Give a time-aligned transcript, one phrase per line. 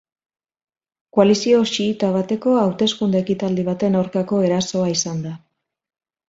[1.17, 5.37] Koalizio xiita bateko hauteskunde-ekitaldi baten aurkako erasoa izan da.